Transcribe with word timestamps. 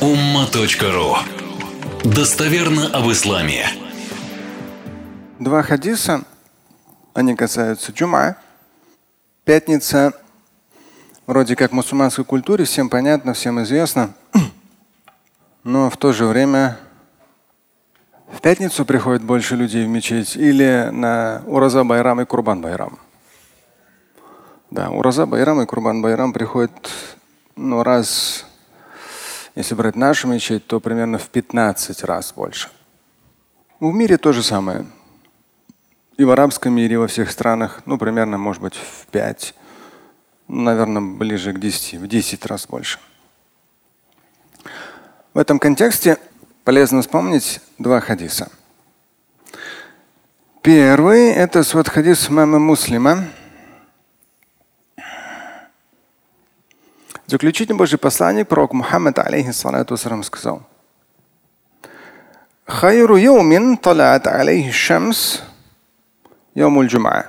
umma.ru 0.00 1.16
Достоверно 2.04 2.88
об 2.88 3.10
исламе. 3.10 3.66
Два 5.38 5.62
хадиса, 5.62 6.22
они 7.14 7.34
касаются 7.34 7.92
джума. 7.92 8.36
Пятница, 9.44 10.12
вроде 11.26 11.56
как 11.56 11.70
в 11.70 11.74
мусульманской 11.74 12.24
культуре, 12.24 12.64
всем 12.64 12.90
понятно, 12.90 13.32
всем 13.32 13.62
известно. 13.62 14.14
Но 15.64 15.88
в 15.88 15.96
то 15.96 16.12
же 16.12 16.26
время 16.26 16.78
в 18.30 18.42
пятницу 18.42 18.84
приходит 18.84 19.22
больше 19.22 19.56
людей 19.56 19.86
в 19.86 19.88
мечеть 19.88 20.36
или 20.36 20.90
на 20.92 21.42
Ураза 21.46 21.84
Байрам 21.84 22.20
и 22.20 22.26
Курбан 22.26 22.60
Байрам. 22.60 22.98
Да, 24.70 24.90
Ураза 24.90 25.26
Байрам 25.26 25.62
и 25.62 25.66
Курбан 25.66 26.02
Байрам 26.02 26.32
приходят 26.32 26.72
ну, 27.56 27.82
раз 27.82 28.45
если 29.56 29.74
брать 29.74 29.96
нашу 29.96 30.28
мечеть, 30.28 30.66
то 30.66 30.80
примерно 30.80 31.18
в 31.18 31.28
15 31.28 32.04
раз 32.04 32.32
больше. 32.34 32.68
В 33.80 33.92
мире 33.92 34.18
то 34.18 34.32
же 34.32 34.42
самое. 34.42 34.86
И 36.18 36.24
в 36.24 36.30
арабском 36.30 36.74
мире, 36.74 36.94
и 36.94 36.98
во 36.98 37.08
всех 37.08 37.30
странах, 37.30 37.82
ну, 37.86 37.98
примерно, 37.98 38.38
может 38.38 38.62
быть, 38.62 38.74
в 38.74 39.06
5, 39.06 39.54
наверное, 40.48 41.00
ближе 41.00 41.52
к 41.52 41.58
10, 41.58 41.94
в 41.94 42.06
10 42.06 42.46
раз 42.46 42.66
больше. 42.66 42.98
В 45.32 45.38
этом 45.38 45.58
контексте 45.58 46.18
полезно 46.64 47.00
вспомнить 47.00 47.60
два 47.78 48.00
хадиса. 48.00 48.50
Первый– 50.62 51.30
это 51.32 51.62
свод 51.62 51.88
хадис 51.88 52.28
мама 52.28 52.58
Муслима, 52.58 53.24
Заключительный 57.27 57.77
Божий 57.77 57.97
посланник, 57.97 58.47
пророк 58.47 58.73
Мухаммад, 58.73 59.19
алейхиссалату 59.19 59.93
вассалам, 59.93 60.23
сказал, 60.23 60.61
خير 62.71 63.17
يوم 63.17 63.75
طلعت 63.75 64.27
عليه 64.27 64.69
الشمس 64.69 65.43
يوم 66.55 66.81
الجمعة 66.81 67.25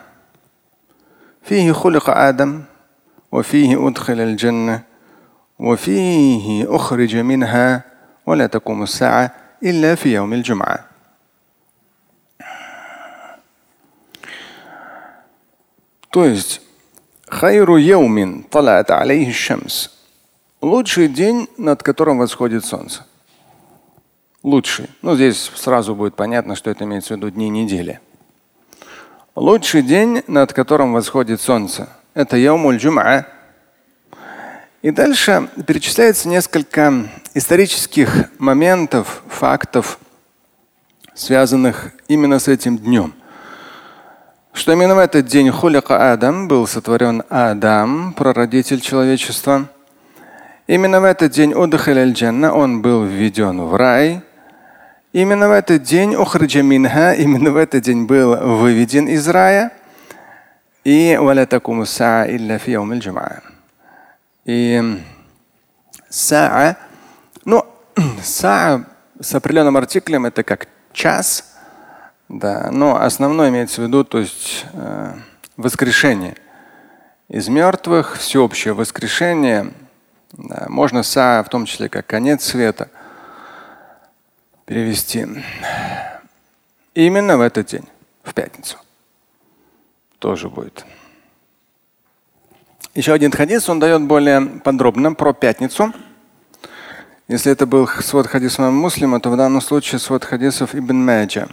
فيه 1.42 1.72
خلق 1.72 2.10
آدم 2.10 2.62
وفيه 3.32 3.88
أدخل 3.88 4.20
الجنة 4.20 4.82
وفيه 5.58 6.76
أخرج 6.76 7.16
منها 7.16 7.84
ولا 8.26 8.46
تقوم 8.46 8.82
الساعة 8.82 9.34
إلا 9.62 9.94
في 9.94 10.14
يوم 10.14 10.32
الجمعة 10.32 10.92
То 16.12 16.26
есть 16.26 16.60
Хайру 17.27 17.75
яумин 17.75 18.43
талат 18.43 18.89
алейхи 18.89 19.33
шамс. 19.33 19.89
Лучший 20.61 21.09
день, 21.09 21.49
над 21.57 21.83
которым 21.83 22.19
восходит 22.19 22.63
солнце. 22.63 23.05
Лучший. 24.43 24.89
Ну, 25.01 25.15
здесь 25.15 25.51
сразу 25.55 25.93
будет 25.93 26.15
понятно, 26.15 26.55
что 26.55 26.69
это 26.69 26.85
имеется 26.85 27.13
в 27.13 27.17
виду 27.17 27.29
дни 27.29 27.49
недели. 27.49 27.99
Лучший 29.35 29.81
день, 29.81 30.23
над 30.27 30.53
которым 30.53 30.93
восходит 30.93 31.41
солнце. 31.41 31.89
Это 32.13 32.37
яумуль 32.37 32.77
джум'a. 32.77 33.25
И 34.81 34.91
дальше 34.91 35.49
перечисляется 35.67 36.29
несколько 36.29 37.09
исторических 37.33 38.31
моментов, 38.39 39.21
фактов, 39.27 39.99
связанных 41.13 41.91
именно 42.07 42.39
с 42.39 42.47
этим 42.47 42.77
днем– 42.77 43.13
что 44.57 44.71
именно 44.71 44.95
в 44.95 44.97
этот 44.97 45.27
день 45.27 45.51
хулика 45.51 46.11
Адам 46.11 46.47
был 46.47 46.65
сотворен 46.65 47.21
Адам, 47.29 48.13
прародитель 48.13 48.81
человечества. 48.81 49.67
Именно 50.65 50.99
в 50.99 51.03
этот 51.03 51.31
день 51.31 51.53
джанна 52.13 52.51
он 52.51 52.81
был 52.81 53.03
введен 53.03 53.61
в 53.61 53.75
рай. 53.75 54.21
Именно 55.13 55.47
в 55.49 55.51
этот 55.51 55.83
день 55.83 56.15
ухриджа 56.15 56.63
минха, 56.63 57.13
именно 57.13 57.51
в 57.51 57.55
этот 57.55 57.83
день 57.83 58.07
был 58.07 58.35
выведен 58.35 59.07
из 59.07 59.27
рая. 59.27 59.71
И 60.83 61.15
и 64.43 64.81
саа, 66.09 66.77
ну, 67.45 67.63
саа 68.23 68.85
с 69.19 69.35
определенным 69.35 69.77
артиклем 69.77 70.25
это 70.25 70.41
как 70.43 70.67
час– 70.93 71.43
да, 72.29 72.69
но 72.71 73.01
основное 73.01 73.49
имеется 73.49 73.81
в 73.81 73.85
виду, 73.85 74.03
то 74.03 74.19
есть 74.19 74.65
э, 74.73 75.13
воскрешение 75.55 76.35
из 77.29 77.47
мертвых, 77.47 78.17
всеобщее 78.17 78.73
воскрешение. 78.73 79.73
Да, 80.33 80.65
можно 80.69 81.03
са, 81.03 81.43
в 81.45 81.49
том 81.49 81.65
числе 81.65 81.89
как 81.89 82.05
конец 82.05 82.43
света, 82.43 82.89
перевести. 84.65 85.25
Именно 86.93 87.37
в 87.37 87.41
этот 87.41 87.67
день, 87.67 87.87
в 88.23 88.33
пятницу. 88.33 88.77
Тоже 90.19 90.49
будет. 90.49 90.85
Еще 92.93 93.13
один 93.13 93.31
хадис, 93.31 93.69
он 93.69 93.79
дает 93.79 94.01
более 94.01 94.41
подробно 94.41 95.13
про 95.13 95.31
пятницу. 95.31 95.93
Если 97.27 97.51
это 97.51 97.65
был 97.65 97.87
свод 97.87 98.27
хадисов 98.27 98.71
муслима, 98.71 99.19
то 99.19 99.29
в 99.29 99.37
данном 99.37 99.61
случае 99.61 99.99
свод 99.99 100.25
хадисов 100.25 100.73
Ибн 100.75 101.05
Маджа. 101.05 101.47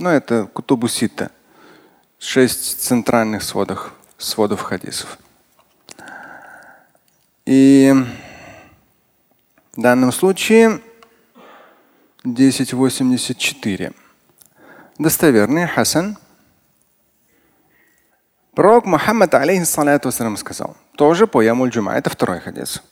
Ну, 0.00 0.08
это 0.08 0.46
Кутубу 0.46 0.88
Сита. 0.88 1.30
Шесть 2.18 2.80
центральных 2.80 3.42
сводов, 3.42 3.92
сводов 4.16 4.62
хадисов. 4.62 5.18
И 7.44 7.92
в 9.76 9.80
данном 9.80 10.10
случае 10.10 10.80
1084. 12.22 13.92
Достоверный 14.96 15.66
Хасан. 15.66 16.16
Пророк 18.54 18.86
Мухаммад, 18.86 19.34
алейхиссалату 19.34 20.10
сказал, 20.38 20.78
тоже 20.96 21.26
по 21.26 21.42
Ямуль 21.42 21.68
Джума, 21.68 21.92
это 21.92 22.08
второй 22.08 22.40
хадис. 22.40 22.82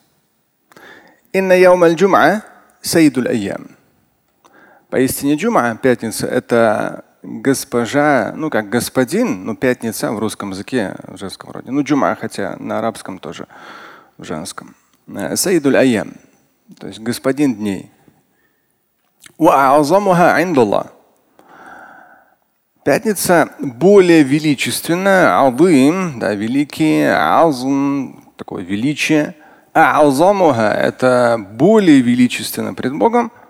Инна 1.33 1.55
Яумаль 1.55 1.95
Джума 1.95 2.45
Саидуль 2.83 3.29
Айям. 3.29 3.78
Поистине 4.91 5.35
джума, 5.35 5.77
пятница, 5.77 6.27
это 6.27 7.05
госпожа, 7.23 8.33
ну 8.35 8.49
как 8.49 8.71
господин, 8.71 9.45
ну 9.45 9.55
пятница 9.55 10.13
в 10.13 10.19
русском 10.19 10.53
языке, 10.53 10.97
в 11.07 11.19
женском 11.19 11.51
роде. 11.51 11.71
Ну 11.71 11.83
джума, 11.83 12.17
хотя 12.19 12.57
на 12.59 12.79
арабском 12.79 13.19
тоже 13.19 13.47
в 14.17 14.25
женском. 14.25 14.75
Э, 15.07 15.37
Саидуль 15.37 15.77
айям, 15.77 16.15
то 16.79 16.87
есть 16.87 17.01
господин 17.01 17.57
дней. 17.57 17.91
Пятница 22.83 23.51
более 23.59 24.23
величественная, 24.23 25.47
азим, 25.47 26.19
да, 26.19 26.33
великий, 26.33 27.03
азм, 27.03 28.25
такое 28.37 28.63
величие. 28.63 29.35
А'азамуха– 29.75 30.73
это 30.83 31.39
более 31.39 32.01
величественно 32.01 32.73
пред 32.73 32.95
Богом– 32.95 33.31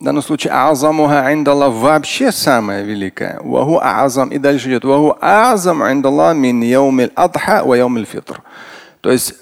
в 0.00 0.04
данном 0.04 0.22
случае 0.22 0.54
азамуха 0.54 1.30
индалла 1.30 1.68
вообще 1.68 2.32
самое 2.32 2.82
великое. 2.84 3.38
Ваху 3.42 3.78
азам. 3.82 4.30
И 4.30 4.38
дальше 4.38 4.70
идет. 4.70 4.84
Ваху 4.84 5.18
азам 5.20 5.82
индалла 5.82 6.32
мин 6.32 6.62
яумил 6.62 7.10
адха 7.14 7.62
ва 7.64 7.74
яумил 7.74 8.06
фитр. 8.06 8.42
То 9.02 9.10
есть 9.10 9.34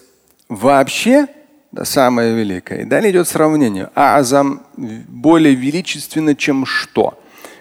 вообще 0.49 1.29
да, 1.71 1.85
самое 1.85 2.35
великое. 2.35 2.81
И 2.81 2.85
далее 2.85 3.13
идет 3.13 3.29
сравнение. 3.29 3.91
Азам 3.95 4.63
более 4.77 5.55
величественно, 5.55 6.35
чем 6.35 6.67
что? 6.67 7.17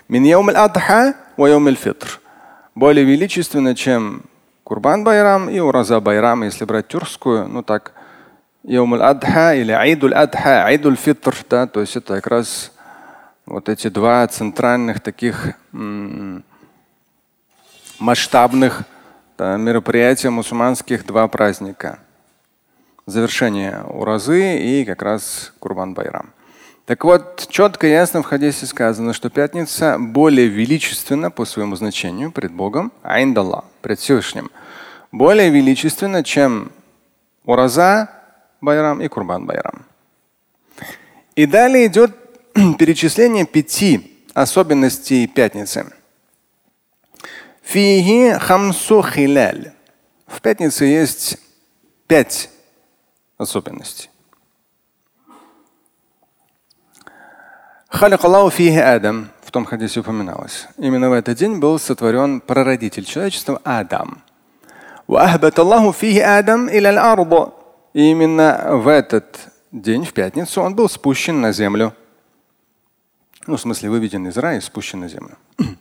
Мин 0.08 0.24
яумил 0.24 0.58
адха 0.58 1.14
ва 1.38 1.46
яумил 1.46 1.76
фитр. 1.76 2.20
Более 2.74 3.06
величественно, 3.06 3.76
чем 3.76 4.24
Курбан 4.64 5.04
Байрам 5.04 5.50
и 5.52 5.60
Ураза 5.60 6.00
Байрам, 6.00 6.44
если 6.44 6.66
брать 6.66 6.88
тюркскую, 6.88 7.48
ну 7.48 7.62
так, 7.62 7.94
Яумул 8.64 9.02
Адха 9.02 9.56
или 9.56 9.72
Айдуль 9.72 10.14
Адха, 10.14 10.66
Айдуль 10.66 10.98
Фитр, 10.98 11.34
да, 11.50 11.68
то 11.68 11.80
есть 11.80 11.96
это 11.96 12.16
как 12.16 12.28
раз 12.28 12.72
вот 13.48 13.70
эти 13.70 13.88
два 13.88 14.28
центральных 14.28 15.00
таких 15.00 15.54
масштабных 17.98 18.84
да, 19.38 19.58
мероприятия 19.58 20.30
мусульманских, 20.30 21.06
два 21.06 21.28
праздника. 21.28 22.00
Завершение 23.06 23.84
Уразы 23.84 24.58
и 24.58 24.86
как 24.86 25.02
раз 25.02 25.54
Курбан 25.60 25.94
Байрам. 25.94 26.34
Так 26.86 27.04
вот, 27.06 27.48
четко 27.50 27.88
и 27.88 27.92
ясно 27.92 28.22
в 28.22 28.26
хадисе 28.26 28.66
сказано, 28.66 29.14
что 29.14 29.30
пятница 29.30 29.98
более 29.98 30.48
величественна 30.48 31.32
по 31.32 31.46
своему 31.46 31.76
значению 31.76 32.32
пред 32.32 32.52
Богом, 32.52 32.92
айндаллах, 33.04 33.66
пред 33.82 34.00
Всевышним, 34.00 34.52
более 35.12 35.50
величественна, 35.50 36.24
чем 36.24 36.72
Ураза 37.46 38.10
Байрам 38.60 39.02
и 39.02 39.08
Курбан 39.08 39.46
Байрам. 39.46 39.86
И 41.36 41.46
далее 41.46 41.88
идет 41.88 42.27
перечисление 42.78 43.46
пяти 43.46 44.26
особенностей 44.34 45.28
пятницы. 45.28 45.92
Фиги 47.62 48.38
хамсу 48.40 49.04
хиляль. 49.04 49.74
В 50.26 50.42
пятнице 50.42 50.86
есть 50.86 51.38
пять 52.08 52.50
особенностей. 53.38 54.10
Адам. 58.80 59.30
В 59.44 59.52
том 59.52 59.66
хадисе 59.66 60.02
упоминалось. 60.02 60.68
Именно 60.78 61.10
в 61.10 61.14
этот 61.14 61.38
день 61.38 61.60
был 61.60 61.80
сотворен 61.80 62.42
прародитель 62.42 63.06
человечества 63.06 63.62
Адам. 63.64 64.22
И 67.94 68.12
именно 68.12 68.78
в 68.78 68.88
этот 68.88 69.40
день, 69.72 70.04
в 70.04 70.14
пятницу, 70.14 70.62
он 70.62 70.76
был 70.76 70.90
спущен 70.90 71.40
на 71.40 71.54
землю. 71.54 71.94
Ну, 73.47 73.57
в 73.57 73.61
смысле, 73.61 73.91
выведен 73.91 74.27
из 74.29 74.37
рая 74.37 74.59
и 74.59 74.61
спущен 74.61 75.01
на 75.01 75.09
землю. 75.09 75.37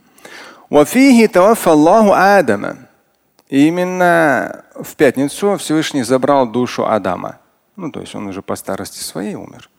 И 3.50 3.68
именно 3.68 4.64
в 4.76 4.96
пятницу 4.96 5.58
Всевышний 5.58 6.04
забрал 6.04 6.48
душу 6.48 6.88
Адама. 6.88 7.40
Ну, 7.76 7.92
то 7.92 8.00
есть 8.00 8.16
он 8.16 8.28
уже 8.28 8.42
по 8.42 8.56
старости 8.56 9.00
своей 9.00 9.36
умер. 9.36 9.70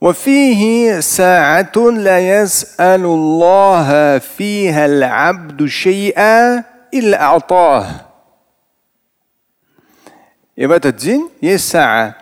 وفيه 0.00 1.00
ساعة 1.00 1.76
لا 1.76 2.42
يسأل 2.42 3.04
الله 3.04 4.18
فيها 4.18 4.86
العبد 4.86 5.66
شيئا 5.66 6.64
إلا 6.94 7.22
أعطاه. 7.22 7.86
И 10.56 10.64
в 10.66 10.70
этот 10.70 10.96
день 10.96 11.30
есть 11.40 11.68
саа. 11.68 12.16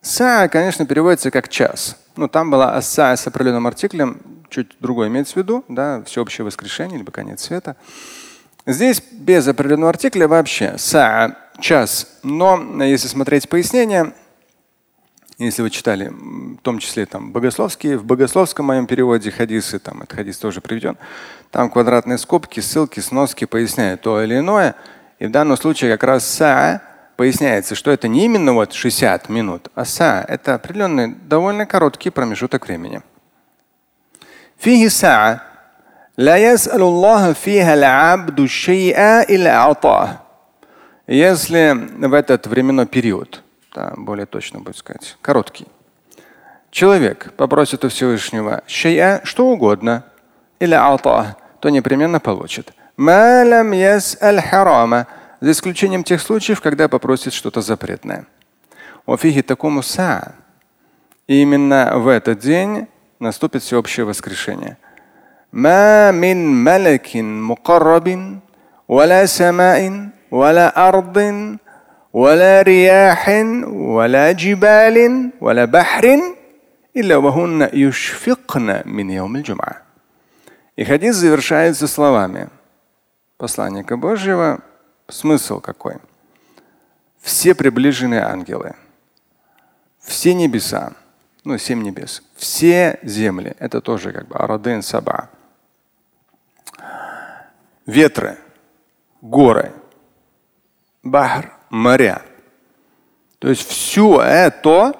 Саа, 0.00 0.48
конечно, 0.48 0.86
переводится 0.86 1.30
как 1.30 1.48
час. 1.48 1.96
Но 2.15 2.27
там 2.27 2.51
была 2.51 2.75
асса 2.75 3.15
с 3.15 3.25
определенным 3.27 3.67
артиклем, 3.67 4.21
чуть 4.49 4.75
другое 4.79 5.07
имеется 5.07 5.33
в 5.33 5.37
виду, 5.37 5.65
да, 5.67 6.03
всеобщее 6.03 6.45
воскрешение, 6.45 6.97
либо 6.97 7.11
конец 7.11 7.43
света. 7.43 7.75
Здесь 8.65 9.01
без 9.11 9.47
определенного 9.47 9.89
артикля 9.89 10.27
вообще 10.27 10.77
саа 10.77 11.35
час. 11.59 12.19
Но 12.23 12.83
если 12.83 13.07
смотреть 13.07 13.49
пояснение, 13.49 14.13
если 15.37 15.63
вы 15.63 15.69
читали, 15.69 16.09
в 16.09 16.61
том 16.61 16.79
числе 16.79 17.05
там 17.05 17.31
богословские, 17.31 17.97
в 17.97 18.05
богословском 18.05 18.67
моем 18.67 18.85
переводе 18.85 19.31
хадисы, 19.31 19.79
там 19.79 20.03
этот 20.03 20.15
хадис 20.15 20.37
тоже 20.37 20.61
приведен, 20.61 20.97
там 21.51 21.69
квадратные 21.69 22.17
скобки, 22.17 22.59
ссылки, 22.59 22.99
сноски 22.99 23.45
поясняют 23.45 24.01
то 24.01 24.21
или 24.21 24.37
иное. 24.37 24.75
И 25.19 25.25
в 25.25 25.31
данном 25.31 25.57
случае 25.57 25.91
как 25.91 26.03
раз 26.03 26.25
са 26.25 26.81
поясняется, 27.16 27.74
что 27.74 27.90
это 27.90 28.08
не 28.08 28.24
именно 28.24 28.52
вот 28.52 28.72
60 28.72 29.28
минут, 29.28 29.68
а 29.74 29.84
са 29.84 30.24
это 30.28 30.54
определенный 30.54 31.14
довольно 31.14 31.66
короткий 31.66 32.10
промежуток 32.10 32.66
времени. 32.66 33.02
فيه 34.58 34.88
ساعة 34.88 35.40
لا 36.16 36.36
يسأل 36.36 36.82
الله 36.82 37.32
فيها 37.32 37.74
العبد 37.74 38.46
شيئا 38.46 39.22
إلا 39.22 39.56
أعطاه. 39.56 40.18
Если 41.06 41.72
в 42.06 42.12
этот 42.12 42.46
временной 42.46 42.86
период 42.86 43.42
да, 43.74 43.92
более 43.96 44.26
точно 44.26 44.60
будет 44.60 44.76
сказать, 44.76 45.16
короткий. 45.22 45.66
Человек 46.70 47.32
попросит 47.36 47.84
у 47.84 47.88
Всевышнего 47.88 48.62
шея 48.66 49.20
что 49.24 49.46
угодно, 49.46 50.04
или 50.58 50.74
алта, 50.74 51.36
то 51.60 51.68
непременно 51.68 52.20
получит. 52.20 52.72
За 55.42 55.50
исключением 55.52 56.04
тех 56.04 56.20
случаев, 56.20 56.60
когда 56.60 56.88
попросит 56.88 57.32
что-то 57.32 57.60
запретное. 57.60 58.26
И 61.26 61.42
именно 61.42 61.92
в 61.98 62.08
этот 62.08 62.38
день 62.38 62.88
наступит 63.20 63.62
всеобщее 63.62 64.04
воскрешение. 64.04 64.76
ما 65.52 66.10
من 66.10 66.64
ملك 66.64 67.16
مقرب 67.16 68.38
ولا 68.88 69.26
سماء 69.26 70.08
ولا 70.30 70.88
أرض 70.88 71.16
ولا 72.12 72.62
رياح 72.62 73.28
ولا 73.68 74.32
جبال 74.32 75.30
ولا 75.40 75.64
بحر 75.64 76.20
إلا 76.96 77.16
وهن 77.16 77.68
يشفقن 77.72 78.82
من 78.84 79.10
يوم 79.10 79.36
الجمعة. 79.36 79.82
И 80.76 80.84
хадис 80.84 81.16
завершается 81.16 81.88
словами 81.88 82.48
посланника 83.36 83.96
Божьего. 83.96 84.60
Смысл 85.13 85.59
какой? 85.59 85.97
Все 87.21 87.53
приближенные 87.53 88.21
ангелы, 88.21 88.75
все 89.99 90.33
небеса, 90.33 90.93
ну, 91.43 91.59
семь 91.59 91.83
небес, 91.83 92.23
все 92.35 92.99
земли, 93.03 93.55
это 93.59 93.79
тоже 93.79 94.11
как 94.11 94.27
бы 94.27 94.35
арадын 94.35 94.81
саба, 94.81 95.29
ветры, 97.85 98.39
горы, 99.21 99.71
бахр, 101.03 101.53
моря. 101.69 102.23
То 103.37 103.49
есть 103.49 103.69
все 103.69 104.19
это 104.19 104.95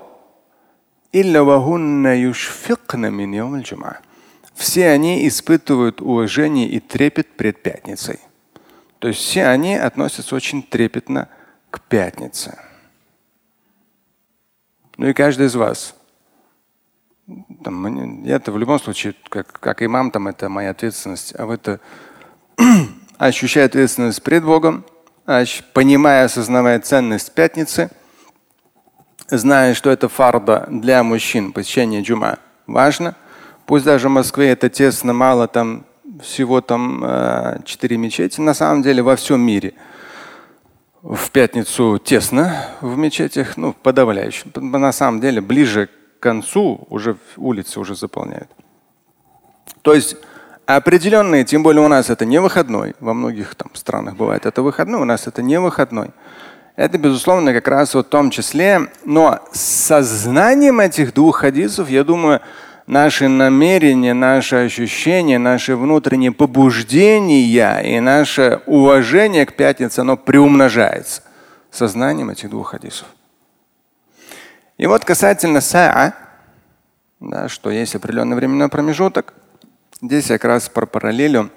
все 4.54 4.90
они 4.90 5.28
испытывают 5.28 6.02
уважение 6.02 6.70
и 6.70 6.80
трепет 6.80 7.36
пред 7.36 7.64
пятницей. 7.64 8.20
То 9.04 9.10
есть 9.10 9.20
все 9.20 9.48
они 9.48 9.76
относятся 9.76 10.34
очень 10.34 10.64
трепетно 10.64 11.28
к 11.70 11.82
пятнице. 11.82 12.58
Ну 14.96 15.10
и 15.10 15.14
каждый 15.14 15.48
из 15.48 15.56
вас. 15.56 15.94
Там, 17.66 18.24
я-то 18.24 18.54
в 18.54 18.58
любом 18.58 18.80
случае, 18.80 19.14
как, 19.28 19.60
как 19.60 19.84
имам, 19.84 20.10
там 20.10 20.30
это 20.30 20.48
моя 20.48 20.70
ответственность, 20.70 21.38
а 21.38 21.46
вы-то 21.46 21.82
ощущаете 23.18 23.72
ответственность 23.72 24.24
пред 24.24 24.46
Богом, 24.46 24.86
понимая, 25.74 26.24
осознавая 26.24 26.80
ценность 26.80 27.34
пятницы, 27.34 27.92
зная, 29.28 29.74
что 29.74 29.90
это 29.90 30.08
фарда 30.08 30.66
для 30.70 31.04
мужчин, 31.04 31.52
посещение 31.52 32.04
джума 32.04 32.40
важно. 32.68 33.16
Пусть 33.66 33.84
даже 33.84 34.08
в 34.08 34.14
Москве 34.14 34.52
это 34.52 34.70
тесно, 34.70 35.12
мало, 35.12 35.50
там 35.50 35.86
всего 36.24 36.62
там 36.62 37.04
э, 37.04 37.60
четыре 37.66 37.98
мечети. 37.98 38.42
На 38.42 38.54
самом 38.54 38.82
деле 38.82 39.04
во 39.04 39.16
всем 39.16 39.42
мире 39.42 39.74
в 41.02 41.30
пятницу 41.32 42.00
тесно 42.04 42.68
в 42.82 42.98
мечетях, 42.98 43.58
ну, 43.58 43.74
подавляющем. 43.74 44.52
На 44.56 44.92
самом 44.92 45.20
деле 45.20 45.42
ближе 45.42 45.88
к 45.88 46.24
концу 46.24 46.86
уже 46.90 47.18
улицы 47.38 47.80
уже 47.80 47.96
заполняют. 47.96 48.50
То 49.82 49.94
есть 49.94 50.16
определенные, 50.66 51.44
тем 51.44 51.62
более 51.62 51.84
у 51.84 51.90
нас 51.90 52.10
это 52.10 52.26
не 52.26 52.40
выходной, 52.40 52.96
во 53.02 53.14
многих 53.14 53.56
там 53.56 53.70
странах 53.74 54.16
бывает 54.16 54.46
это 54.46 54.62
выходной, 54.62 55.02
у 55.02 55.06
нас 55.06 55.28
это 55.28 55.42
не 55.42 55.60
выходной. 55.60 56.12
Это, 56.76 56.98
безусловно, 56.98 57.54
как 57.54 57.68
раз 57.68 57.94
вот 57.94 58.08
в 58.08 58.10
том 58.10 58.32
числе, 58.32 58.88
но 59.06 59.40
сознанием 59.52 60.80
этих 60.80 61.14
двух 61.14 61.38
хадисов, 61.38 61.90
я 61.90 62.04
думаю, 62.04 62.42
наши 62.88 63.28
намерения, 63.28 64.14
наши 64.14 64.56
ощущения, 64.56 65.38
наши 65.38 65.76
внутренние 65.76 66.32
побуждения 66.32 67.82
и 67.82 68.00
наше 68.00 68.62
уважение 68.66 69.46
к 69.46 69.56
пятнице, 69.56 70.00
оно 70.00 70.18
приумножается 70.18 71.24
сознанием 71.72 72.30
этих 72.30 72.50
двух 72.50 72.72
хадисов. 72.72 73.08
И 74.78 74.86
вот 74.86 75.06
касательно 75.06 75.62
саа, 75.62 76.14
да, 77.20 77.48
что 77.48 77.70
есть 77.72 77.96
определенный 77.96 78.36
временной 78.36 78.70
промежуток, 78.70 79.34
Здесь 80.04 80.30
я 80.30 80.38
как 80.38 80.50
раз 80.50 80.68
про 80.68 80.86
параллелю 80.86 81.50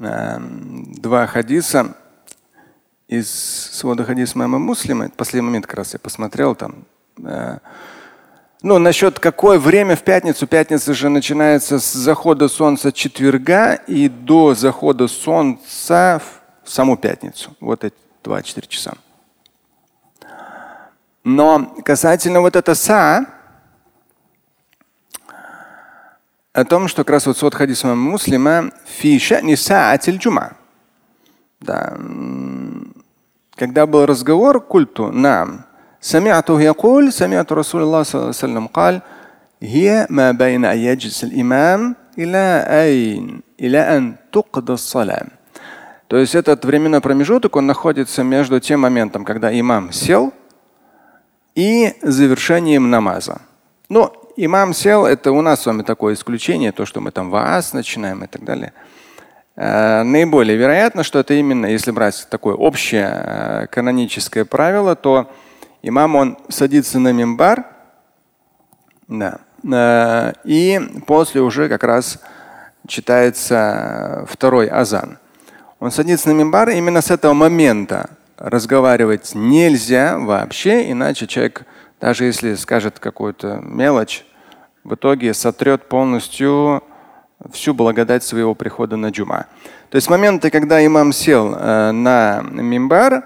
э, 0.00 0.36
два 0.40 1.28
хадиса 1.28 1.94
из 3.06 3.30
свода 3.30 4.02
хадиса 4.02 4.36
моего 4.36 4.58
муслима. 4.58 5.10
Последний 5.10 5.46
момент 5.46 5.64
как 5.64 5.76
раз 5.76 5.92
я 5.92 6.00
посмотрел 6.00 6.56
там. 6.56 6.84
Э, 7.22 7.58
ну, 8.64 8.78
насчет 8.78 9.18
какое 9.18 9.58
время 9.58 9.94
в 9.94 10.02
пятницу. 10.02 10.46
Пятница 10.46 10.94
же 10.94 11.10
начинается 11.10 11.78
с 11.78 11.92
захода 11.92 12.48
солнца 12.48 12.92
четверга 12.92 13.74
и 13.74 14.08
до 14.08 14.54
захода 14.54 15.06
солнца 15.06 16.22
в 16.62 16.70
саму 16.70 16.96
пятницу. 16.96 17.54
Вот 17.60 17.84
эти 17.84 17.94
2-4 18.24 18.66
часа. 18.66 18.94
Но 21.24 21.74
касательно 21.84 22.40
вот 22.40 22.56
это 22.56 22.74
са, 22.74 23.26
о 26.54 26.64
том, 26.64 26.88
что 26.88 27.04
как 27.04 27.10
раз 27.10 27.26
вот 27.26 27.36
сот 27.36 27.54
хадис 27.54 27.84
муслима 27.84 28.70
фи 28.86 29.18
шани 29.18 29.56
саатиль 29.56 30.16
джума. 30.16 30.56
Да. 31.60 31.98
Когда 33.56 33.86
был 33.86 34.06
разговор 34.06 34.62
культу, 34.62 35.12
нам 35.12 35.66
سمعته 36.03 36.61
يقول 36.61 37.13
سمعت 37.13 37.51
رسول 37.51 37.81
الله 37.83 38.03
صلى 38.03 38.15
الله 38.15 38.25
عليه 38.25 38.45
وسلم 38.45 38.67
قال 38.67 39.01
هي 39.61 40.07
ما 40.09 40.31
بين 40.31 40.65
أن 40.65 40.77
يجلس 40.77 41.23
الإمام 41.23 41.95
إلى 42.17 42.65
أين 42.67 43.41
إلى 43.59 43.97
أن 43.97 44.15
تقضى 44.31 44.73
الصلاة. 44.73 45.27
То 46.07 46.17
есть 46.17 46.33
этот 46.33 46.65
временной 46.65 47.01
промежуток, 47.01 47.55
он 47.55 47.67
находится 47.67 48.23
между 48.23 48.59
тем 48.59 48.79
моментом, 48.79 49.23
когда 49.23 49.57
имам 49.59 49.91
сел, 49.91 50.33
и 51.53 51.93
завершением 52.01 52.89
намаза. 52.89 53.41
Ну, 53.89 54.11
имам 54.35 54.73
сел, 54.73 55.05
это 55.05 55.31
у 55.31 55.41
нас 55.41 55.61
с 55.61 55.65
вами 55.67 55.83
такое 55.83 56.15
исключение, 56.15 56.71
то, 56.71 56.85
что 56.85 56.99
мы 56.99 57.11
там 57.11 57.29
ваас 57.29 57.73
начинаем 57.73 58.23
и 58.23 58.27
так 58.27 58.43
далее. 58.43 58.73
Э, 59.55 60.03
наиболее 60.03 60.57
вероятно, 60.57 61.03
что 61.03 61.19
это 61.19 61.33
именно, 61.33 61.67
если 61.67 61.91
брать 61.91 62.27
такое 62.31 62.55
общее 62.55 63.11
э, 63.11 63.67
каноническое 63.67 64.45
правило, 64.45 64.95
то 64.95 65.29
имам 65.88 66.16
он 66.16 66.38
садится 66.48 66.98
на 66.98 67.12
мимбар, 67.12 67.66
да, 69.08 69.40
Э, 69.72 70.32
и 70.44 70.80
после 71.06 71.40
уже 71.40 71.68
как 71.68 71.84
раз 71.84 72.18
читается 72.86 74.26
второй 74.28 74.66
азан. 74.66 75.18
Он 75.80 75.90
садится 75.90 76.28
на 76.28 76.34
мимбар, 76.34 76.70
именно 76.70 77.00
с 77.00 77.10
этого 77.10 77.32
момента 77.32 78.10
разговаривать 78.36 79.32
нельзя 79.34 80.18
вообще, 80.18 80.90
иначе 80.90 81.26
человек, 81.26 81.66
даже 82.00 82.24
если 82.24 82.54
скажет 82.54 82.98
какую-то 82.98 83.60
мелочь, 83.62 84.24
в 84.82 84.94
итоге 84.94 85.32
сотрет 85.32 85.88
полностью 85.88 86.82
всю 87.52 87.74
благодать 87.74 88.22
своего 88.22 88.54
прихода 88.54 88.96
на 88.96 89.10
джума. 89.10 89.46
То 89.90 89.96
есть 89.96 90.06
с 90.06 90.10
момента, 90.10 90.50
когда 90.50 90.84
имам 90.84 91.12
сел 91.12 91.54
э, 91.54 91.90
на 91.92 92.42
мимбар 92.42 93.24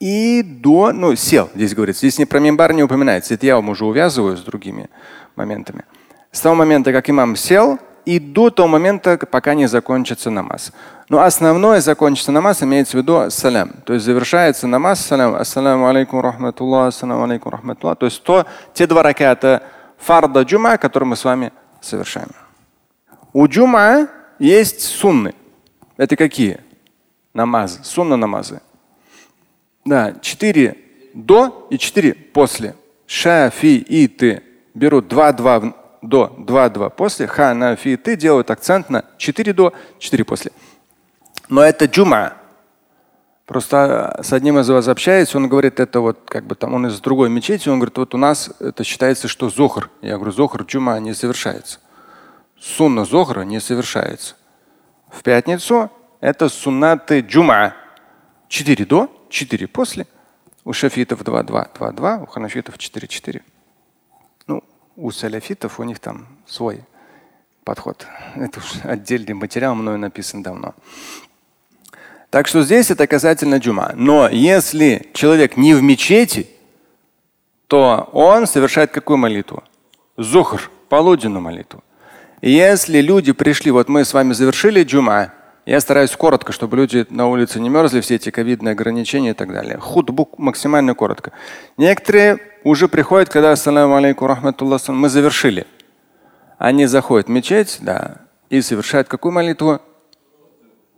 и 0.00 0.42
до, 0.42 0.92
ну 0.92 1.14
сел, 1.14 1.50
здесь 1.54 1.74
говорится, 1.74 2.00
здесь 2.00 2.18
не 2.18 2.24
про 2.24 2.40
мимбар 2.40 2.72
не 2.72 2.82
упоминается, 2.82 3.34
это 3.34 3.46
я 3.46 3.56
вам 3.56 3.68
уже 3.68 3.84
увязываю 3.84 4.36
с 4.36 4.40
другими 4.42 4.88
моментами. 5.36 5.84
С 6.32 6.40
того 6.40 6.54
момента, 6.54 6.92
как 6.92 7.10
имам 7.10 7.36
сел, 7.36 7.78
и 8.06 8.18
до 8.18 8.50
того 8.50 8.66
момента, 8.66 9.18
пока 9.18 9.54
не 9.54 9.66
закончится 9.66 10.30
намаз. 10.30 10.72
Но 11.08 11.20
основное 11.20 11.80
закончится 11.80 12.32
намаз, 12.32 12.62
имеется 12.62 12.96
в 12.96 13.00
виду 13.02 13.30
салям. 13.30 13.72
То 13.84 13.92
есть 13.92 14.06
завершается 14.06 14.66
намаз, 14.66 15.00
салям, 15.00 15.34
ассаламу 15.34 15.86
алейкум 15.86 16.20
рахматуллах, 16.20 16.88
ассаламу 16.88 17.24
алейкум 17.24 17.52
рахматуллах. 17.52 17.98
То 17.98 18.06
есть 18.06 18.22
то, 18.22 18.46
те 18.72 18.86
два 18.86 19.02
ракета 19.02 19.62
фарда 19.98 20.42
джума, 20.42 20.78
которые 20.78 21.08
мы 21.08 21.16
с 21.16 21.24
вами 21.24 21.52
совершаем. 21.80 22.30
У 23.32 23.46
джума 23.46 24.08
есть 24.38 24.80
сунны. 24.80 25.34
Это 25.96 26.16
какие? 26.16 26.60
Намазы, 27.34 27.84
сунна 27.84 28.16
намазы. 28.16 28.60
Да, 29.90 30.14
четыре 30.20 30.76
до 31.14 31.66
и 31.68 31.76
четыре 31.76 32.14
после. 32.14 32.76
Шафи 33.08 33.74
и 33.78 34.06
ты 34.06 34.44
берут 34.72 35.08
два-два 35.08 35.74
до, 36.00 36.32
два-два 36.38 36.90
после. 36.90 37.26
Ханафи 37.26 37.96
ты 37.96 38.14
делают 38.14 38.52
акцент 38.52 38.88
на 38.88 39.04
четыре 39.18 39.52
до, 39.52 39.72
четыре 39.98 40.24
после. 40.24 40.52
Но 41.48 41.64
это 41.64 41.86
джума. 41.86 42.34
Просто 43.46 44.20
с 44.22 44.32
одним 44.32 44.60
из 44.60 44.70
вас 44.70 44.86
общается, 44.86 45.38
он 45.38 45.48
говорит, 45.48 45.80
это 45.80 45.98
вот 45.98 46.20
как 46.24 46.44
бы 46.44 46.54
там 46.54 46.72
он 46.74 46.86
из 46.86 47.00
другой 47.00 47.28
мечети, 47.28 47.68
он 47.68 47.80
говорит, 47.80 47.98
вот 47.98 48.14
у 48.14 48.16
нас 48.16 48.48
это 48.60 48.84
считается, 48.84 49.26
что 49.26 49.50
зохр. 49.50 49.90
Я 50.02 50.18
говорю, 50.18 50.30
зохр 50.30 50.62
джума 50.62 51.00
не 51.00 51.14
совершается. 51.14 51.80
Сунна 52.60 53.04
зохра 53.04 53.40
не 53.40 53.58
совершается. 53.58 54.36
В 55.08 55.24
пятницу 55.24 55.90
это 56.20 56.48
суннаты 56.48 57.22
джума. 57.22 57.74
Четыре 58.48 58.84
до, 58.84 59.10
четыре 59.30 59.66
после. 59.66 60.06
У 60.64 60.72
шафитов 60.72 61.22
2-2, 61.22 61.78
2-2, 61.78 62.22
у 62.22 62.26
ханафитов 62.26 62.76
4-4. 62.76 63.42
Ну, 64.46 64.62
у 64.96 65.10
саляфитов 65.10 65.80
у 65.80 65.84
них 65.84 65.98
там 65.98 66.26
свой 66.46 66.84
подход. 67.64 68.06
Это 68.36 68.58
уж 68.58 68.84
отдельный 68.84 69.34
материал, 69.34 69.74
мною 69.74 69.98
написан 69.98 70.42
давно. 70.42 70.74
Так 72.30 72.46
что 72.46 72.62
здесь 72.62 72.90
это 72.92 73.08
касательно 73.08 73.56
джума. 73.56 73.90
Но 73.96 74.28
если 74.28 75.10
человек 75.14 75.56
не 75.56 75.74
в 75.74 75.82
мечети, 75.82 76.48
то 77.66 78.08
он 78.12 78.46
совершает 78.46 78.92
какую 78.92 79.16
молитву? 79.16 79.64
Зухр, 80.16 80.70
полуденную 80.88 81.42
молитву. 81.42 81.82
Если 82.40 83.00
люди 83.00 83.32
пришли, 83.32 83.72
вот 83.72 83.88
мы 83.88 84.04
с 84.04 84.14
вами 84.14 84.32
завершили 84.32 84.84
джума, 84.84 85.32
я 85.70 85.80
стараюсь 85.80 86.16
коротко, 86.16 86.50
чтобы 86.50 86.76
люди 86.76 87.06
на 87.10 87.28
улице 87.28 87.60
не 87.60 87.68
мерзли, 87.68 88.00
все 88.00 88.16
эти 88.16 88.30
ковидные 88.30 88.72
ограничения 88.72 89.30
и 89.30 89.34
так 89.34 89.52
далее. 89.52 89.78
Худбук 89.78 90.36
максимально 90.36 90.96
коротко. 90.96 91.30
Некоторые 91.76 92.38
уже 92.64 92.88
приходят, 92.88 93.28
когда 93.28 93.52
ассаламу 93.52 93.94
алейкум 93.94 94.26
рахматуллах, 94.26 94.88
мы 94.88 95.08
завершили. 95.08 95.68
Они 96.58 96.86
заходят 96.86 97.28
в 97.28 97.30
мечеть, 97.30 97.78
да, 97.82 98.16
и 98.48 98.60
совершают 98.62 99.06
какую 99.06 99.30
молитву? 99.30 99.80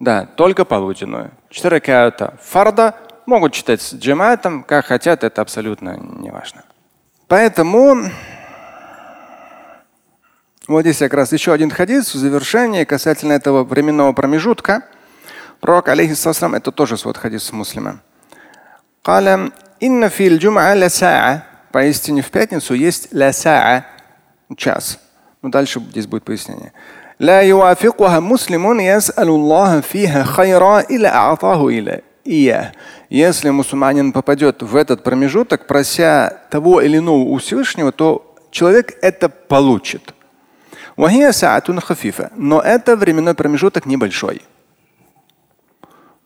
Да, 0.00 0.24
только 0.24 0.64
полуденную. 0.64 1.32
Четыре 1.50 1.76
раката 1.76 2.38
фарда 2.40 2.94
могут 3.26 3.52
читать 3.52 3.82
с 3.82 3.92
джематом, 3.92 4.62
как 4.64 4.86
хотят, 4.86 5.22
это 5.22 5.42
абсолютно 5.42 5.98
не 5.98 6.30
важно. 6.30 6.64
Поэтому 7.28 8.04
вот 10.67 10.81
здесь 10.81 10.97
как 10.97 11.13
раз 11.13 11.31
еще 11.31 11.53
один 11.53 11.71
хадис 11.71 12.13
в 12.13 12.17
завершении 12.17 12.83
касательно 12.83 13.33
этого 13.33 13.63
временного 13.63 14.11
промежутка. 14.11 14.83
Пророк, 15.61 15.87
алейхиссалам, 15.87 16.55
это 16.55 16.71
тоже 16.71 16.97
свой 16.97 17.13
хадис 17.13 17.43
с 17.43 17.53
муслима. 17.53 18.01
Инна 19.79 20.09
фил 20.09 20.39
Поистине 21.71 22.21
в 22.21 22.31
пятницу 22.31 22.73
есть 22.73 23.09
ля 23.13 23.31
час. 24.57 24.99
Ну 25.41 25.49
дальше 25.49 25.79
здесь 25.79 26.07
будет 26.07 26.23
пояснение. 26.23 26.73
لا 27.19 27.41
يوافقها 27.41 28.19
مسلم 28.19 28.79
يسأل 28.79 29.27
الله 29.27 29.81
فيها 29.81 30.23
خيرا 30.23 30.79
إلا 30.81 31.15
أعطاه 31.15 31.69
إياه. 32.27 32.71
Если 33.09 33.49
мусульманин 33.49 34.11
попадет 34.11 34.61
в 34.61 34.75
этот 34.75 35.03
промежуток, 35.03 35.65
прося 35.65 36.41
того 36.51 36.81
или 36.81 36.97
иного 36.97 37.19
у 37.19 37.37
Всевышнего, 37.37 37.91
то 37.91 38.35
человек 38.51 38.97
это 39.01 39.29
получит. 39.29 40.13
Но 42.36 42.60
это 42.60 42.96
временной 42.96 43.34
промежуток 43.34 43.86
небольшой. 43.86 44.42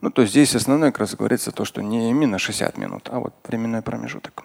Ну, 0.01 0.11
то 0.11 0.27
здесь 0.27 0.55
основное 0.55 0.93
как 0.93 1.01
раз 1.01 1.15
говорится 1.15 1.53
то, 1.53 1.65
что 1.65 1.83
не 1.83 2.11
именно 2.11 2.39
60 2.39 2.79
минут, 2.79 3.09
а 3.11 3.19
вот 3.19 3.35
временной 3.47 3.83
промежуток. 3.83 4.45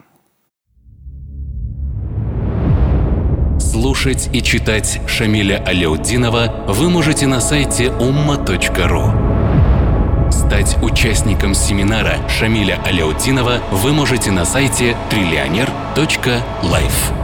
Слушать 3.59 4.29
и 4.33 4.41
читать 4.41 4.99
Шамиля 5.07 5.63
Аляутдинова 5.65 6.65
вы 6.67 6.89
можете 6.89 7.27
на 7.27 7.39
сайте 7.39 7.85
umma.ru. 7.85 9.31
Стать 10.31 10.77
участником 10.81 11.53
семинара 11.53 12.27
Шамиля 12.27 12.81
Аляутдинова 12.83 13.59
вы 13.71 13.93
можете 13.93 14.31
на 14.31 14.45
сайте 14.45 14.97
триллионер.life. 15.09 17.20